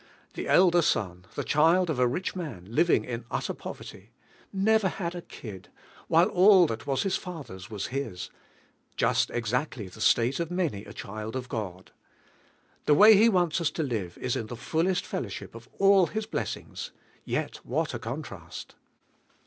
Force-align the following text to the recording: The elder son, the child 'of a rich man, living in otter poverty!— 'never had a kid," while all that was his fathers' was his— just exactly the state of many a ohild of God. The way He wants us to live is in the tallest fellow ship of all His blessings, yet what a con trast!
The 0.33 0.47
elder 0.47 0.81
son, 0.81 1.25
the 1.35 1.43
child 1.43 1.87
'of 1.91 1.99
a 1.99 2.07
rich 2.07 2.35
man, 2.35 2.65
living 2.67 3.03
in 3.05 3.23
otter 3.29 3.53
poverty!— 3.53 4.09
'never 4.51 4.87
had 4.87 5.13
a 5.13 5.21
kid," 5.21 5.69
while 6.07 6.27
all 6.29 6.65
that 6.65 6.87
was 6.87 7.03
his 7.03 7.17
fathers' 7.17 7.69
was 7.69 7.85
his— 7.93 8.31
just 8.97 9.29
exactly 9.29 9.87
the 9.87 10.01
state 10.01 10.39
of 10.39 10.49
many 10.49 10.85
a 10.85 10.91
ohild 10.93 11.35
of 11.35 11.49
God. 11.49 11.91
The 12.85 12.95
way 12.95 13.15
He 13.15 13.29
wants 13.29 13.61
us 13.61 13.69
to 13.69 13.83
live 13.83 14.17
is 14.17 14.35
in 14.35 14.47
the 14.47 14.55
tallest 14.55 15.05
fellow 15.05 15.29
ship 15.29 15.53
of 15.53 15.69
all 15.77 16.07
His 16.07 16.25
blessings, 16.25 16.89
yet 17.23 17.57
what 17.57 17.93
a 17.93 17.99
con 17.99 18.23
trast! 18.23 18.73